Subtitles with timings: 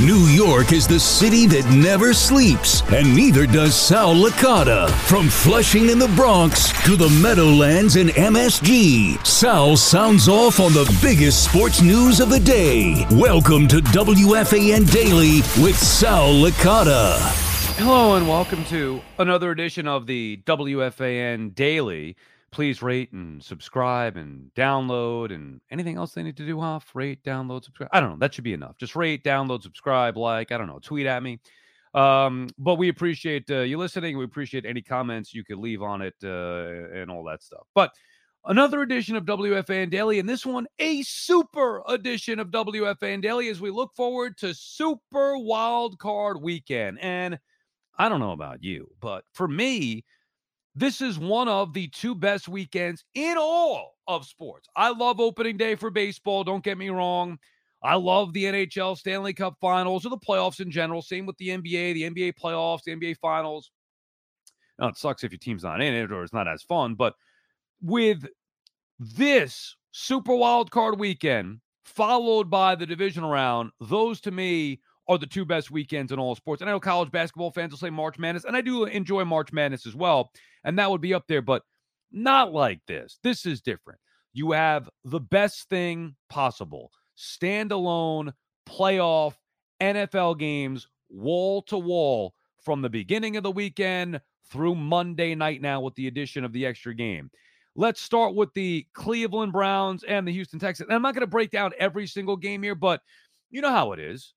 [0.00, 4.88] New York is the city that never sleeps, and neither does Sal Licata.
[5.06, 10.90] From Flushing in the Bronx to the Meadowlands in MSG, Sal sounds off on the
[11.02, 13.04] biggest sports news of the day.
[13.10, 17.18] Welcome to WFAN Daily with Sal Licata.
[17.76, 22.16] Hello, and welcome to another edition of the WFAN Daily
[22.52, 27.24] please rate and subscribe and download and anything else they need to do off rate
[27.24, 28.76] download subscribe i don't know that should be enough.
[28.76, 31.40] Just rate download subscribe like i don't know tweet at me.
[31.94, 34.16] Um, but we appreciate uh, you listening.
[34.16, 37.66] We appreciate any comments you could leave on it uh, and all that stuff.
[37.74, 37.90] But
[38.46, 43.60] another edition of wfan daily and this one a super edition of wfan daily as
[43.60, 46.98] we look forward to super wild card weekend.
[47.00, 47.38] And
[47.98, 50.04] i don't know about you but for me
[50.74, 54.68] this is one of the two best weekends in all of sports.
[54.74, 56.44] I love opening day for baseball.
[56.44, 57.38] Don't get me wrong.
[57.82, 61.02] I love the NHL Stanley Cup finals or the playoffs in general.
[61.02, 63.70] Same with the NBA, the NBA playoffs, the NBA finals.
[64.78, 66.94] Now, it sucks if your team's not in it or it's not as fun.
[66.94, 67.14] But
[67.82, 68.26] with
[68.98, 75.26] this super wild card weekend, followed by the division round, those to me are the
[75.26, 76.62] two best weekends in all sports.
[76.62, 79.52] And I know college basketball fans will say March Madness, and I do enjoy March
[79.52, 80.30] Madness as well.
[80.64, 81.62] And that would be up there, but
[82.12, 83.18] not like this.
[83.22, 83.98] This is different.
[84.32, 88.32] You have the best thing possible standalone
[88.66, 89.34] playoff
[89.80, 94.20] NFL games wall to wall from the beginning of the weekend
[94.50, 97.30] through Monday night now with the addition of the extra game.
[97.74, 100.88] Let's start with the Cleveland Browns and the Houston Texans.
[100.88, 103.00] And I'm not going to break down every single game here, but
[103.50, 104.34] you know how it is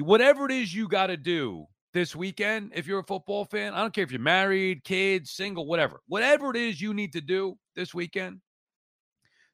[0.00, 3.80] whatever it is you got to do this weekend, if you're a football fan, I
[3.80, 7.56] don't care if you're married, kids, single, whatever, whatever it is you need to do
[7.74, 8.40] this weekend,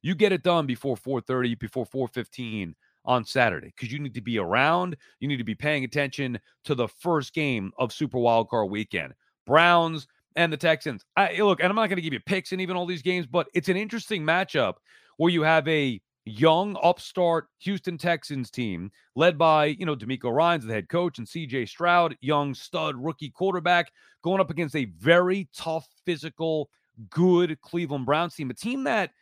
[0.03, 2.75] you get it done before 4:30, before 4:15
[3.07, 4.97] on Saturday because you need to be around.
[5.21, 9.15] You need to be paying attention to the first game of Super Wildcard Weekend,
[9.47, 11.05] Browns and the Texans.
[11.17, 13.27] I look, and I'm not going to give you picks in even all these games,
[13.27, 14.75] but it's an interesting matchup
[15.17, 20.67] where you have a young upstart Houston Texans team led by, you know, DeMeco Ryans,
[20.67, 23.91] the head coach, and CJ Stroud, young stud rookie quarterback,
[24.23, 26.69] going up against a very tough, physical,
[27.09, 29.13] good Cleveland Browns team, a team that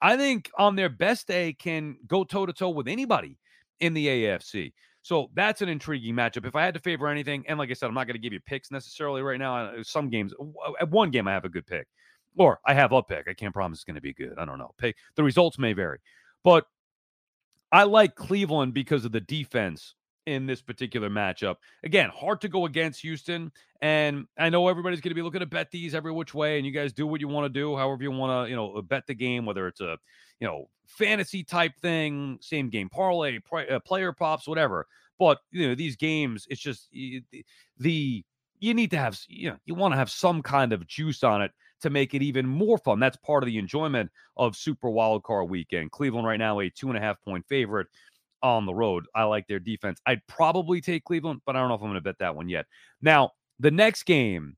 [0.00, 3.38] I think on their best day can go toe to toe with anybody
[3.80, 4.72] in the AFC.
[5.02, 6.46] So that's an intriguing matchup.
[6.46, 8.32] If I had to favor anything, and like I said, I'm not going to give
[8.32, 9.66] you picks necessarily right now.
[9.66, 10.32] Uh, some games,
[10.80, 11.86] at one game, I have a good pick,
[12.38, 13.28] or I have a pick.
[13.28, 14.32] I can't promise it's going to be good.
[14.38, 14.72] I don't know.
[14.78, 15.98] Pick the results may vary.
[16.44, 16.66] But
[17.72, 19.94] I like Cleveland because of the defense
[20.26, 21.56] in this particular matchup.
[21.82, 23.52] Again, hard to go against Houston.
[23.80, 26.64] And I know everybody's going to be looking to bet these every which way, and
[26.64, 29.06] you guys do what you want to do, however you want to, you know, bet
[29.06, 29.98] the game, whether it's a,
[30.40, 33.38] you know, fantasy type thing, same game parlay,
[33.70, 34.86] uh, player props, whatever.
[35.18, 36.90] But you know, these games, it's just
[37.78, 38.24] the
[38.60, 41.42] you need to have, you know, you want to have some kind of juice on
[41.42, 41.52] it
[41.84, 42.98] to make it even more fun.
[42.98, 45.92] That's part of the enjoyment of Super Wildcard Weekend.
[45.92, 47.86] Cleveland right now a two and a half point favorite
[48.42, 49.06] on the road.
[49.14, 50.00] I like their defense.
[50.06, 52.48] I'd probably take Cleveland, but I don't know if I'm going to bet that one
[52.48, 52.66] yet.
[53.00, 53.30] Now,
[53.60, 54.56] the next game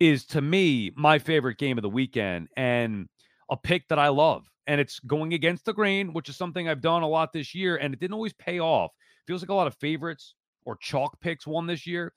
[0.00, 3.08] is to me my favorite game of the weekend and
[3.50, 4.46] a pick that I love.
[4.66, 7.76] And it's going against the grain, which is something I've done a lot this year,
[7.76, 8.90] and it didn't always pay off.
[9.26, 10.34] Feels like a lot of favorites
[10.64, 12.12] or chalk picks won this year,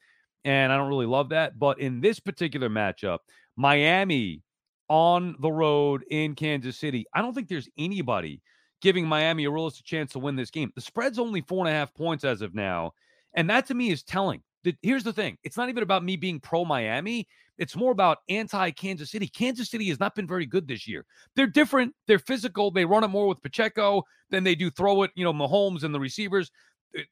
[0.46, 1.60] and I don't really love that.
[1.60, 3.20] But in this particular matchup,
[3.56, 4.42] Miami
[4.90, 7.06] on the road in Kansas City.
[7.14, 8.42] I don't think there's anybody
[8.82, 10.72] giving Miami a realistic chance to win this game.
[10.76, 12.94] The spread's only four and a half points as of now.
[13.34, 14.42] And that to me is telling.
[14.82, 17.28] Here's the thing it's not even about me being pro Miami.
[17.58, 19.28] It's more about anti Kansas City.
[19.28, 21.06] Kansas City has not been very good this year.
[21.36, 21.94] They're different.
[22.08, 22.72] They're physical.
[22.72, 25.94] They run it more with Pacheco than they do throw it, you know, Mahomes and
[25.94, 26.52] the receivers.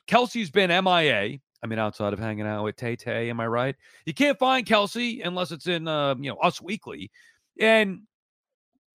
[0.07, 1.39] Kelce's been MIA.
[1.63, 3.75] I mean, outside of hanging out with Tay Tay, am I right?
[4.05, 7.11] You can't find Kelce unless it's in, uh, you know, Us Weekly.
[7.59, 8.01] And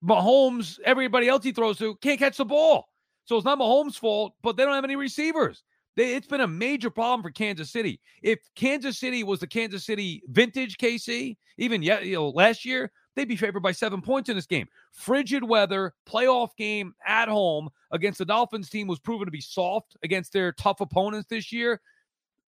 [0.03, 2.87] Mahomes, everybody else he throws to, can't catch the ball.
[3.25, 5.63] So it's not Mahomes' fault, but they don't have any receivers.
[5.95, 7.99] They, it's been a major problem for Kansas City.
[8.21, 12.91] If Kansas City was the Kansas City vintage KC, even yet, you know, last year,
[13.15, 14.67] they'd be favored by seven points in this game.
[14.91, 19.95] Frigid weather, playoff game at home against the Dolphins team was proven to be soft
[20.03, 21.79] against their tough opponents this year.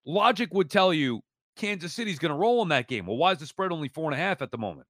[0.06, 1.21] Logic would tell you
[1.56, 3.06] Kansas City's going to roll in that game.
[3.06, 4.88] Well, why is the spread only four and a half at the moment?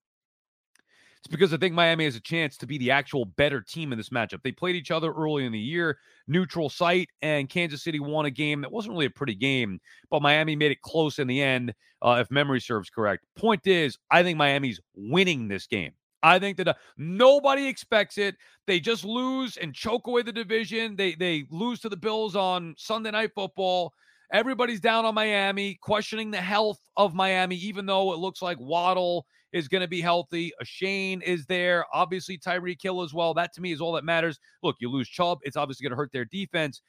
[1.25, 3.97] It's because I think Miami has a chance to be the actual better team in
[3.97, 4.43] this matchup.
[4.43, 8.29] They played each other early in the year, neutral site, and Kansas City won a
[8.29, 9.79] game that wasn't really a pretty game,
[10.11, 11.73] but Miami made it close in the end,
[12.03, 13.25] uh, if memory serves correct.
[13.35, 15.93] Point is, I think Miami's winning this game.
[16.21, 18.35] I think that uh, nobody expects it.
[18.67, 20.95] They just lose and choke away the division.
[20.95, 23.93] They they lose to the Bills on Sunday Night Football.
[24.31, 29.25] Everybody's down on Miami, questioning the health of Miami, even though it looks like Waddle
[29.55, 30.51] is going to be healthy.
[30.61, 31.85] Achane is there.
[31.93, 33.33] Obviously, Tyreek Hill as well.
[33.33, 34.37] That to me is all that matters.
[34.61, 35.39] Look, you lose Chubb.
[35.43, 36.81] It's obviously going to hurt their defense,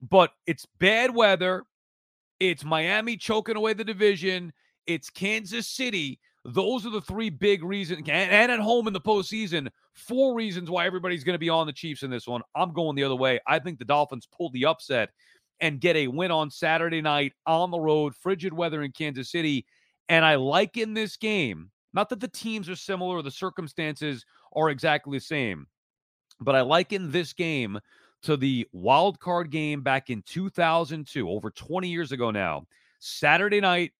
[0.00, 1.64] but it's bad weather.
[2.38, 4.52] It's Miami choking away the division.
[4.86, 6.20] It's Kansas City.
[6.44, 10.86] Those are the three big reasons, and, at home in the postseason, four reasons why
[10.86, 12.42] everybody's going to be on the Chiefs in this one.
[12.54, 13.40] I'm going the other way.
[13.46, 15.08] I think the Dolphins pulled the upset
[15.60, 19.66] and get a win on Saturday night on the road, frigid weather in Kansas City.
[20.08, 24.26] And I like in this game not that the teams are similar or the circumstances
[24.52, 25.66] are exactly the same,
[26.40, 27.78] but I liken this game
[28.22, 32.66] to the wild card game back in 2002, over 20 years ago now.
[32.98, 33.92] Saturday night,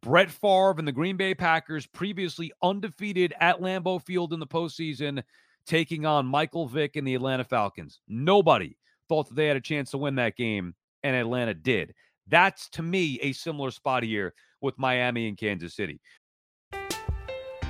[0.00, 5.22] Brett Favre and the Green Bay Packers, previously undefeated at Lambeau Field in the postseason,
[5.66, 8.00] taking on Michael Vick and the Atlanta Falcons.
[8.08, 8.76] Nobody
[9.08, 11.92] thought that they had a chance to win that game, and Atlanta did.
[12.28, 16.00] That's to me a similar spot here with Miami and Kansas City.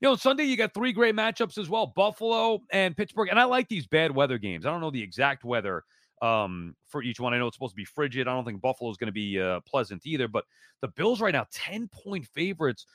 [0.00, 3.28] You know, Sunday you got three great matchups as well Buffalo and Pittsburgh.
[3.30, 4.64] And I like these bad weather games.
[4.64, 5.84] I don't know the exact weather
[6.22, 7.34] um, for each one.
[7.34, 8.28] I know it's supposed to be frigid.
[8.28, 10.28] I don't think Buffalo is going to be uh, pleasant either.
[10.28, 10.44] But
[10.82, 12.86] the Bills right now, 10 point favorites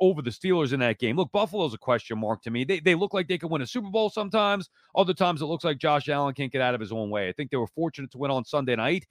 [0.00, 1.16] over the Steelers in that game.
[1.16, 2.64] Look, Buffalo's a question mark to me.
[2.64, 4.68] They, they look like they can win a Super Bowl sometimes.
[4.96, 7.28] Other times it looks like Josh Allen can't get out of his own way.
[7.28, 9.06] I think they were fortunate to win on Sunday night.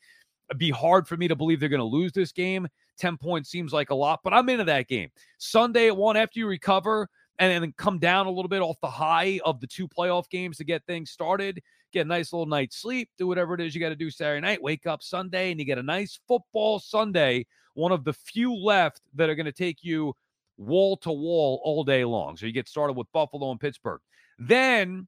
[0.50, 2.68] It'd be hard for me to believe they're going to lose this game.
[2.98, 5.10] 10 points seems like a lot, but I'm into that game.
[5.38, 7.08] Sunday at one, after you recover
[7.42, 10.58] and then come down a little bit off the high of the two playoff games
[10.58, 11.62] to get things started,
[11.92, 14.42] get a nice little night's sleep, do whatever it is you got to do Saturday
[14.42, 18.56] night, wake up Sunday, and you get a nice football Sunday, one of the few
[18.56, 20.14] left that are going to take you
[20.58, 22.38] wall to wall all day long.
[22.38, 24.02] So you get started with Buffalo and Pittsburgh.
[24.38, 25.08] Then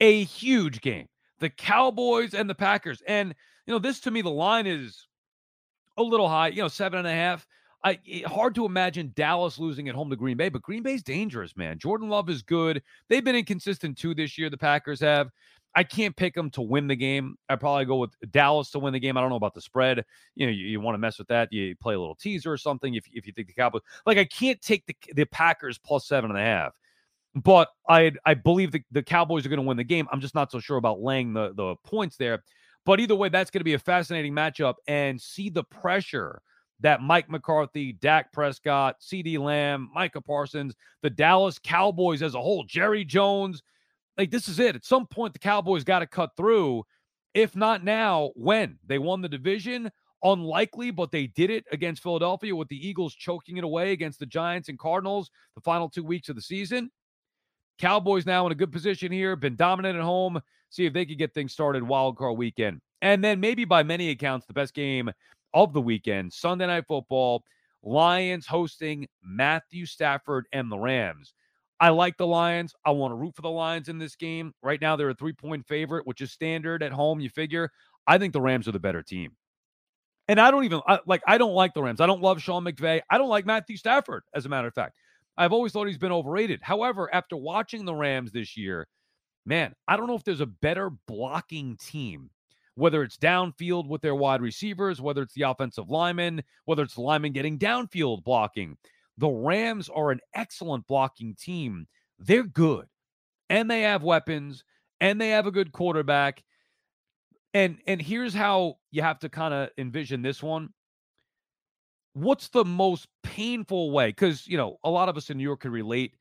[0.00, 1.08] a huge game
[1.40, 3.02] the Cowboys and the Packers.
[3.06, 3.34] And,
[3.66, 5.06] you know, this to me, the line is
[5.96, 7.46] a little high, you know, seven and a half.
[7.84, 11.02] I it- hard to imagine Dallas losing at home to Green Bay, but Green Bay's
[11.02, 11.78] dangerous, man.
[11.78, 12.82] Jordan Love is good.
[13.08, 14.50] They've been inconsistent too this year.
[14.50, 15.30] The Packers have.
[15.74, 17.36] I can't pick them to win the game.
[17.48, 19.16] I probably go with Dallas to win the game.
[19.16, 20.04] I don't know about the spread.
[20.34, 21.52] You know, you, you want to mess with that.
[21.52, 23.82] You play a little teaser or something if, if you think the Cowboys.
[24.06, 26.74] Like I can't take the the Packers plus seven and a half.
[27.34, 30.08] But I I believe the, the Cowboys are going to win the game.
[30.10, 32.42] I'm just not so sure about laying the the points there.
[32.84, 36.40] But either way, that's going to be a fascinating matchup and see the pressure
[36.80, 42.64] that Mike McCarthy, Dak Prescott, CeeDee Lamb, Micah Parsons, the Dallas Cowboys as a whole,
[42.64, 43.62] Jerry Jones.
[44.16, 44.76] Like, this is it.
[44.76, 46.84] At some point, the Cowboys got to cut through.
[47.34, 48.78] If not now, when?
[48.86, 49.90] They won the division.
[50.24, 54.26] Unlikely, but they did it against Philadelphia with the Eagles choking it away against the
[54.26, 56.90] Giants and Cardinals the final two weeks of the season.
[57.78, 60.40] Cowboys now in a good position here, been dominant at home.
[60.70, 62.80] See if they could get things started wild card weekend.
[63.00, 65.10] And then maybe by many accounts, the best game
[65.54, 67.42] of the weekend, Sunday night football,
[67.82, 71.34] Lions hosting Matthew Stafford and the Rams.
[71.80, 72.74] I like the Lions.
[72.84, 74.52] I want to root for the Lions in this game.
[74.62, 77.20] Right now, they're a three point favorite, which is standard at home.
[77.20, 77.70] You figure.
[78.06, 79.32] I think the Rams are the better team.
[80.26, 82.00] And I don't even I, like, I don't like the Rams.
[82.00, 83.00] I don't love Sean McVay.
[83.10, 84.94] I don't like Matthew Stafford, as a matter of fact.
[85.36, 86.60] I've always thought he's been overrated.
[86.62, 88.88] However, after watching the Rams this year,
[89.46, 92.28] man, I don't know if there's a better blocking team
[92.78, 97.00] whether it's downfield with their wide receivers, whether it's the offensive linemen, whether it's the
[97.00, 98.76] linemen getting downfield blocking.
[99.18, 101.88] The Rams are an excellent blocking team.
[102.20, 102.86] They're good
[103.50, 104.62] and they have weapons
[105.00, 106.44] and they have a good quarterback.
[107.52, 110.68] And and here's how you have to kind of envision this one.
[112.12, 114.08] What's the most painful way?
[114.08, 116.14] Because you know, a lot of us in New York can relate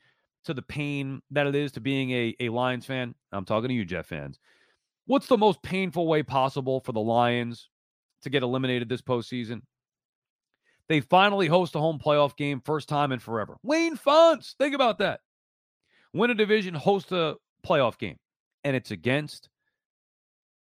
[0.45, 3.13] to the pain that it is to being a, a Lions fan.
[3.31, 4.39] I'm talking to you, Jets fans.
[5.07, 7.69] What's the most painful way possible for the Lions
[8.23, 9.61] to get eliminated this postseason?
[10.89, 13.57] They finally host a home playoff game, first time in forever.
[13.63, 15.21] Wayne Fontes, think about that.
[16.13, 17.35] Win a division, host a
[17.65, 18.17] playoff game,
[18.63, 19.49] and it's against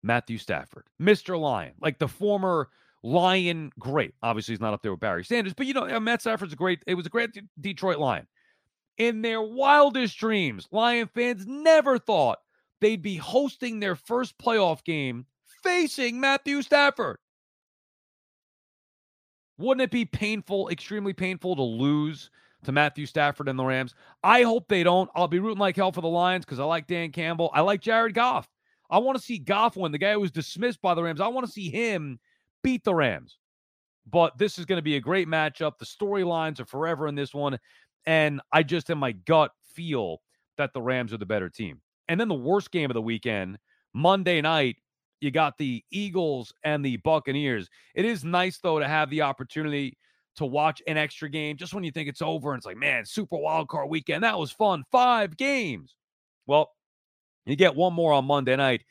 [0.02, 1.38] Matthew Stafford, Mr.
[1.38, 2.68] Lion, like the former
[3.02, 4.14] Lion great.
[4.22, 6.82] Obviously, he's not up there with Barry Sanders, but you know, Matt Stafford's a great,
[6.86, 8.26] it was a great Detroit Lion.
[8.98, 12.38] In their wildest dreams, Lion fans never thought
[12.80, 15.26] they'd be hosting their first playoff game
[15.62, 17.16] facing Matthew Stafford.
[19.58, 22.30] Wouldn't it be painful, extremely painful to lose
[22.64, 23.94] to Matthew Stafford and the Rams?
[24.22, 25.10] I hope they don't.
[25.14, 27.50] I'll be rooting like hell for the Lions because I like Dan Campbell.
[27.54, 28.48] I like Jared Goff.
[28.90, 31.20] I want to see Goff win, the guy who was dismissed by the Rams.
[31.20, 32.18] I want to see him
[32.62, 33.38] beat the Rams.
[34.08, 35.78] But this is going to be a great matchup.
[35.78, 37.58] The storylines are forever in this one.
[38.06, 40.20] And I just, in my gut, feel
[40.58, 41.80] that the Rams are the better team.
[42.08, 43.58] And then the worst game of the weekend,
[43.94, 44.76] Monday night,
[45.20, 47.68] you got the Eagles and the Buccaneers.
[47.94, 49.96] It is nice, though, to have the opportunity
[50.36, 52.52] to watch an extra game just when you think it's over.
[52.52, 54.22] And it's like, man, Super Wild Card weekend.
[54.22, 54.84] That was fun.
[54.92, 55.94] Five games.
[56.46, 56.70] Well,
[57.46, 58.84] you get one more on Monday night.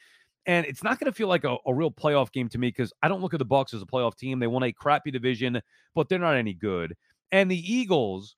[0.48, 2.94] And it's not going to feel like a, a, real playoff game to me because
[3.02, 4.38] I don't look at the Bucs as a playoff team.
[4.40, 5.60] They won a crappy division,
[5.96, 6.96] but they're not any good.
[7.32, 8.36] And the Eagles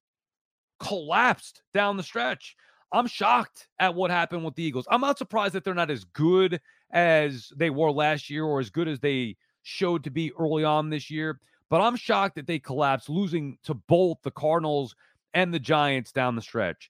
[0.80, 2.56] collapsed down the stretch.
[2.92, 4.88] I'm shocked at what happened with the Eagles.
[4.90, 8.70] I'm not surprised that they're not as good as they were last year or as
[8.70, 11.40] good as they showed to be early on this year.
[11.70, 14.96] But I'm shocked that they collapsed, losing to both the Cardinals
[15.34, 16.90] and the Giants down the stretch,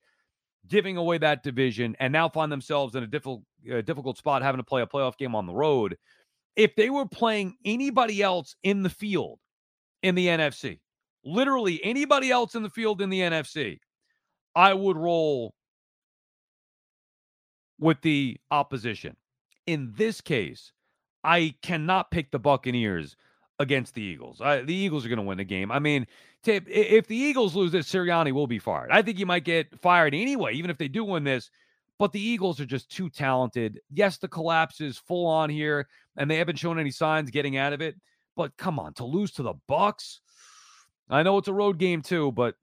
[0.68, 4.60] giving away that division, and now find themselves in a difficult, uh, difficult spot having
[4.60, 5.98] to play a playoff game on the road.
[6.56, 9.39] If they were playing anybody else in the field
[10.04, 10.80] in the NFC,
[11.25, 13.80] literally anybody else in the field in the NFC,
[14.56, 15.56] I would roll
[17.79, 19.15] with the opposition.
[19.65, 20.72] In this case,
[21.24, 23.15] I cannot pick the Buccaneers
[23.60, 24.39] against the Eagles.
[24.39, 25.72] I, the Eagles are going to win the game.
[25.72, 26.05] I mean,
[26.46, 28.91] if the Eagles lose this, Sirianni will be fired.
[28.91, 31.50] I think he might get fired anyway, even if they do win this.
[32.00, 33.79] But the Eagles are just too talented.
[33.91, 37.74] Yes, the collapse is full on here, and they haven't shown any signs getting out
[37.74, 37.96] of it.
[38.36, 40.19] But come on, to lose to the Bucs,
[41.10, 42.53] I know it's a road game too, but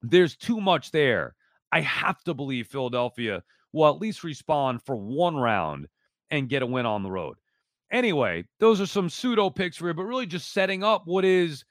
[0.00, 1.34] there's too much there.
[1.72, 3.42] I have to believe Philadelphia
[3.72, 5.86] will at least respond for one round
[6.30, 7.36] and get a win on the road.
[7.90, 11.64] Anyway, those are some pseudo picks for you, but really just setting up what is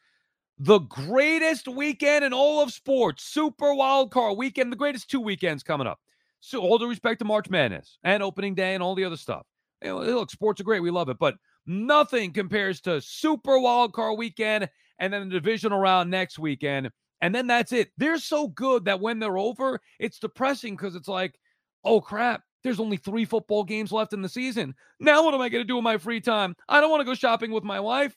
[0.59, 3.23] the greatest weekend in all of sports.
[3.23, 5.99] Super wild card weekend, the greatest two weekends coming up.
[6.39, 9.45] So, all due respect to March Madness and opening day and all the other stuff.
[9.83, 10.81] Look, sports are great.
[10.81, 15.79] We love it, but nothing compares to Super Wild Card weekend and then the divisional
[15.79, 16.91] round next weekend.
[17.21, 17.89] And then that's it.
[17.97, 21.35] They're so good that when they're over, it's depressing because it's like,
[21.83, 24.75] oh crap, there's only three football games left in the season.
[24.99, 26.55] Now, what am I going to do in my free time?
[26.69, 28.15] I don't want to go shopping with my wife.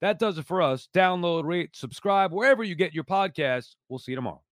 [0.00, 0.88] That does it for us.
[0.94, 3.76] Download, rate, subscribe wherever you get your podcasts.
[3.88, 4.42] We'll see you tomorrow.